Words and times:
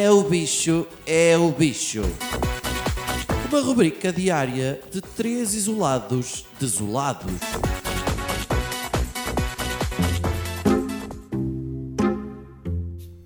É 0.00 0.10
o 0.10 0.22
bicho, 0.24 0.86
é 1.06 1.36
o 1.36 1.50
bicho. 1.52 2.00
Uma 3.50 3.60
rubrica 3.60 4.12
diária 4.12 4.80
de 4.90 5.00
três 5.00 5.52
isolados 5.54 6.46
desolados. 6.58 7.32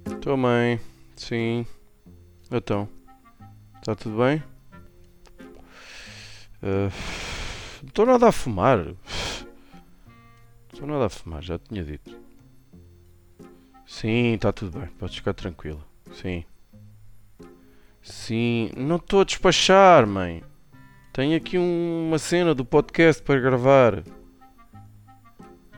Estou 0.06 0.36
bem, 0.36 0.80
sim. 1.16 1.66
Então, 2.50 2.88
está 3.76 3.94
tudo 3.94 4.18
bem? 4.18 4.42
Eh, 6.62 6.90
Não 7.82 7.88
estou 7.88 8.06
nada 8.06 8.28
a 8.28 8.32
fumar. 8.32 8.78
Não 8.78 8.96
Estou 10.72 10.88
nada 10.88 11.06
a 11.06 11.08
fumar, 11.08 11.42
já 11.42 11.58
tinha 11.58 11.84
dito. 11.84 12.14
Sim, 13.86 14.34
está 14.34 14.52
tudo 14.52 14.78
bem, 14.80 14.88
podes 14.98 15.16
ficar 15.16 15.32
tranquila. 15.32 15.80
Sim. 16.12 16.44
Sim, 18.06 18.70
não 18.76 18.96
estou 18.96 19.20
a 19.20 19.24
despachar, 19.24 20.06
mãe. 20.06 20.40
Tenho 21.12 21.36
aqui 21.36 21.58
um- 21.58 22.06
uma 22.06 22.18
cena 22.18 22.54
do 22.54 22.64
podcast 22.64 23.20
para 23.20 23.40
gravar. 23.40 24.04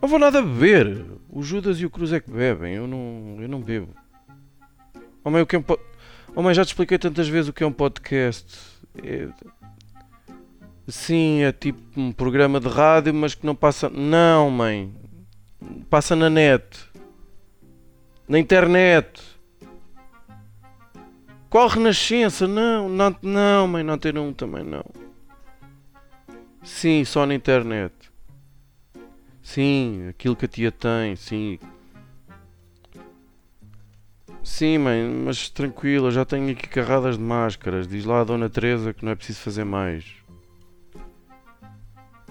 Não 0.01 0.09
vou 0.09 0.19
nada 0.19 0.43
beber. 0.43 1.07
O 1.31 1.43
Judas 1.43 1.81
e 1.81 1.87
o 1.87 1.91
Cruz 1.91 2.13
é 2.13 2.21
que 2.21 2.31
bebem, 2.31 2.75
eu 2.75 2.87
não, 2.87 3.39
eu 3.41 3.49
não 3.49 3.61
bebo. 3.63 3.95
Oh 5.25 5.31
mãe, 5.31 5.41
o 5.41 5.47
que 5.47 5.57
é 5.57 5.59
um 5.59 5.65
oh, 6.37 6.43
mãe, 6.43 6.55
já 6.55 6.65
te 6.65 6.69
expliquei 6.69 6.99
tantas 6.99 7.29
vezes 7.29 7.49
o 7.49 7.53
que 7.53 7.65
é 7.65 7.67
um 7.67 7.73
podcast. 7.73 8.59
É- 9.03 9.29
Sim, 10.87 11.43
é 11.43 11.53
tipo 11.53 11.81
um 11.99 12.13
programa 12.13 12.61
de 12.61 12.69
rádio, 12.69 13.15
mas 13.15 13.35
que 13.35 13.45
não 13.47 13.55
passa. 13.55 13.89
Não, 13.89 14.51
mãe. 14.51 14.95
Passa 15.89 16.15
na 16.15 16.29
net. 16.29 16.65
Na 18.29 18.39
internet. 18.39 19.21
Qual 21.59 21.67
renascença? 21.67 22.47
Não, 22.47 22.89
não, 22.89 23.17
não, 23.20 23.67
mãe, 23.67 23.83
não 23.83 23.98
ter 23.98 24.17
um 24.17 24.33
também 24.33 24.62
não. 24.62 24.84
Sim, 26.62 27.05
só 27.05 27.27
na 27.27 27.34
internet. 27.34 27.92
Sim, 29.42 30.06
aquilo 30.09 30.36
que 30.36 30.45
a 30.45 30.48
tia 30.48 30.70
tem, 30.70 31.17
sim. 31.17 31.59
Sim, 34.41 34.79
mãe, 34.79 35.03
mas 35.03 35.48
tranquila, 35.48 36.12
já 36.12 36.25
tenho 36.25 36.48
aqui 36.53 36.69
carradas 36.69 37.19
de 37.19 37.25
máscaras. 37.25 37.89
Diz 37.89 38.05
lá 38.05 38.20
a 38.20 38.25
Dona 38.25 38.48
Teresa 38.48 38.95
que 38.95 39.05
não 39.05 39.11
é 39.11 39.17
preciso 39.17 39.41
fazer 39.41 39.64
mais. 39.64 40.05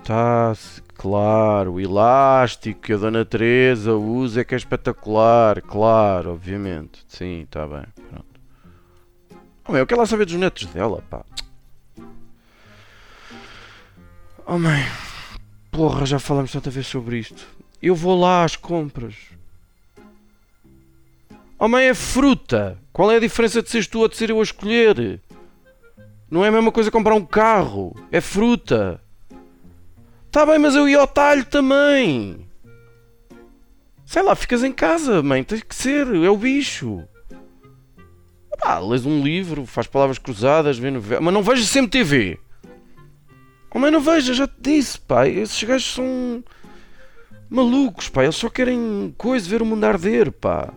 Tá, 0.05 0.53
claro, 0.95 1.73
o 1.73 1.81
elástico 1.81 2.79
que 2.79 2.93
a 2.93 2.97
Dona 2.97 3.25
Teresa 3.25 3.93
usa 3.93 4.39
é 4.39 4.45
que 4.45 4.55
é 4.55 4.57
espetacular, 4.57 5.61
claro, 5.61 6.31
obviamente. 6.31 7.03
Sim, 7.09 7.45
tá 7.51 7.67
bem, 7.67 7.83
pronto. 8.09 8.26
Oh, 9.67 9.71
mãe, 9.73 9.81
eu 9.81 9.87
quero 9.87 9.99
lá 9.99 10.07
saber 10.07 10.25
dos 10.25 10.35
netos 10.35 10.65
dela, 10.67 11.03
pá. 11.09 11.25
Oh, 14.45 14.57
mãe, 14.57 14.81
porra, 15.69 16.05
já 16.05 16.19
falamos 16.19 16.51
tanta 16.51 16.69
vez 16.69 16.87
sobre 16.87 17.19
isto. 17.19 17.45
Eu 17.81 17.93
vou 17.93 18.17
lá 18.17 18.45
às 18.45 18.55
compras. 18.55 19.15
Oh 21.59 21.67
mãe, 21.67 21.87
é 21.87 21.93
fruta. 21.93 22.77
Qual 22.93 23.11
é 23.11 23.17
a 23.17 23.19
diferença 23.19 23.61
de 23.61 23.69
seres 23.69 23.87
tu 23.87 23.99
ou 23.99 24.07
de 24.07 24.15
ser 24.15 24.29
eu 24.29 24.39
a 24.39 24.43
escolher? 24.43 25.19
Não 26.29 26.45
é 26.45 26.47
a 26.47 26.51
mesma 26.51 26.71
coisa 26.71 26.91
comprar 26.91 27.15
um 27.15 27.25
carro. 27.25 27.95
É 28.11 28.21
fruta. 28.21 29.01
Tá 30.31 30.45
bem, 30.45 30.59
mas 30.59 30.75
eu 30.75 30.87
ia 30.87 30.99
ao 30.99 31.07
talho 31.07 31.43
também. 31.43 32.47
Sei 34.05 34.21
lá, 34.21 34.35
ficas 34.35 34.63
em 34.63 34.71
casa, 34.71 35.21
mãe. 35.21 35.43
Tem 35.43 35.59
que 35.59 35.75
ser. 35.75 36.07
É 36.07 36.29
o 36.29 36.37
bicho. 36.37 37.03
Pá, 38.67 38.79
lês 38.79 39.05
um 39.05 39.23
livro, 39.23 39.65
faz 39.65 39.87
palavras 39.87 40.17
cruzadas, 40.17 40.77
vê 40.77 40.91
novela. 40.91 41.21
Mas 41.21 41.33
não 41.33 41.41
vejas 41.41 41.69
sempre 41.69 41.91
TV. 41.91 42.37
Oh 43.73 43.79
mãe, 43.79 43.89
não 43.89 44.01
veja, 44.01 44.33
já 44.33 44.45
te 44.45 44.55
disse, 44.59 44.99
pai. 44.99 45.29
Esses 45.29 45.63
gajos 45.63 45.93
são 45.93 46.43
malucos, 47.49 48.09
pá. 48.09 48.23
Eles 48.23 48.35
só 48.35 48.49
querem 48.49 49.15
coisa, 49.17 49.47
ver 49.47 49.61
o 49.61 49.65
mundo 49.65 49.85
arder, 49.85 50.33
pá. 50.33 50.73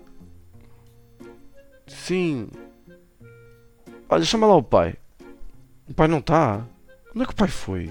Sim. 1.89 2.47
Olha, 4.09 4.25
chama 4.25 4.47
lá 4.47 4.55
o 4.55 4.63
pai. 4.63 4.95
O 5.89 5.93
pai 5.93 6.07
não 6.07 6.19
está. 6.19 6.65
Onde 7.13 7.25
é 7.25 7.27
que 7.27 7.33
o 7.33 7.37
pai 7.37 7.49
foi? 7.49 7.91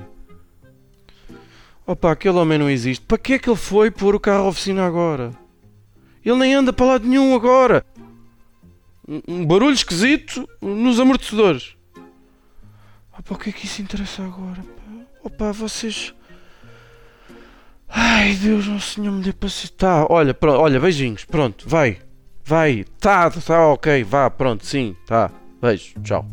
Opa, 1.85 2.13
aquele 2.13 2.37
homem 2.37 2.57
não 2.57 2.69
existe. 2.69 3.03
Para 3.05 3.17
que 3.17 3.33
é 3.33 3.39
que 3.39 3.49
ele 3.49 3.57
foi 3.57 3.91
pôr 3.91 4.15
o 4.15 4.19
carro 4.19 4.45
à 4.45 4.47
oficina 4.47 4.85
agora? 4.87 5.33
Ele 6.23 6.37
nem 6.37 6.53
anda 6.53 6.71
para 6.71 6.85
lado 6.85 7.05
nenhum 7.05 7.35
agora. 7.35 7.85
Um- 9.27 9.45
barulho 9.45 9.73
esquisito 9.73 10.47
nos 10.61 10.99
amortecedores. 10.99 11.75
Opa, 13.17 13.33
o 13.33 13.37
que 13.37 13.49
é 13.49 13.53
que 13.53 13.65
isso 13.65 13.81
interessa 13.81 14.23
agora? 14.23 14.63
Opa, 15.23 15.51
vocês. 15.51 16.13
Ai, 17.87 18.35
Deus, 18.35 18.67
nosso 18.67 18.93
Senhor 18.95 19.11
me 19.11 19.23
dê 19.23 19.33
paciência. 19.33 19.75
Tá, 19.75 20.05
olha, 20.09 20.33
pronto, 20.33 20.59
olha, 20.61 20.79
beijinhos. 20.79 21.25
Pronto, 21.25 21.67
vai. 21.67 21.97
Vai. 22.45 22.85
Tá, 22.99 23.29
tá, 23.31 23.67
ok, 23.67 24.03
vá, 24.03 24.29
pronto, 24.29 24.65
sim, 24.65 24.95
tá. 25.07 25.31
Beijo, 25.61 25.93
tchau. 26.03 26.25